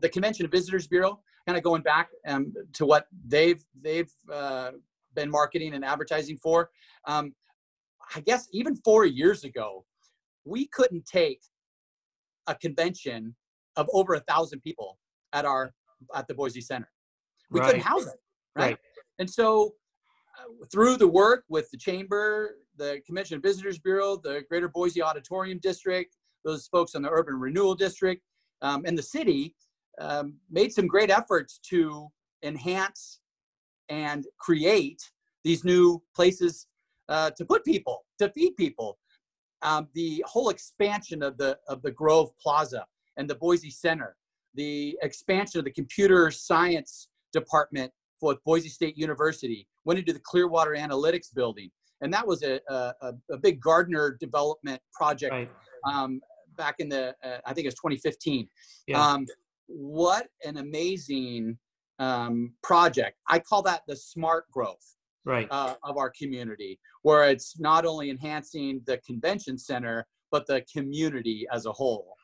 [0.00, 4.72] the Convention and Visitors Bureau, kind of going back um, to what they've they've uh,
[5.14, 6.70] been marketing and advertising for.
[7.06, 7.34] Um,
[8.14, 9.84] I guess even four years ago,
[10.44, 11.40] we couldn't take
[12.46, 13.34] a convention
[13.76, 14.98] of over a thousand people
[15.32, 15.72] at our
[16.14, 16.88] at the Boise Center.
[17.50, 18.20] We couldn't house it,
[18.56, 18.64] right?
[18.66, 18.78] Right.
[19.18, 19.74] And so,
[20.38, 25.02] uh, through the work with the chamber, the Convention and Visitors Bureau, the Greater Boise
[25.02, 28.22] Auditorium District, those folks on the Urban Renewal District,
[28.62, 29.54] um, and the city
[30.00, 32.08] um, made some great efforts to
[32.42, 33.20] enhance
[33.88, 35.02] and create
[35.44, 36.66] these new places
[37.08, 38.98] uh, to put people, to feed people.
[39.62, 42.86] Um, the whole expansion of the of the Grove Plaza
[43.18, 44.16] and the Boise Center,
[44.54, 50.74] the expansion of the computer science department for Boise State University, went into the Clearwater
[50.74, 52.94] Analytics building, and that was a a,
[53.32, 55.50] a- big Gardner development project Right.
[55.84, 56.20] um,
[56.56, 58.48] back in the uh, I think it was 2015.
[58.86, 59.04] Yeah.
[59.04, 59.26] Um,
[59.70, 61.58] what an amazing
[61.98, 63.18] um, project!
[63.28, 64.96] I call that the smart growth
[65.26, 65.46] Right.
[65.50, 71.46] uh, of our community, where it's not only enhancing the convention center but the community
[71.52, 72.18] as a whole.